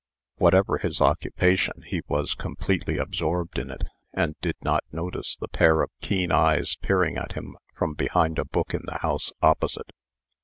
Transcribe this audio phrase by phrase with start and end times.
[0.37, 5.83] Whatever his occupation, he was completely absorbed in it, and did not notice the pair
[5.83, 9.91] of keen eyes peering at him from behind a book in the house opposite.